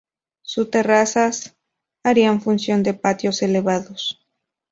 [0.41, 1.55] Sus terrazas
[2.03, 4.19] harían función de patios elevados.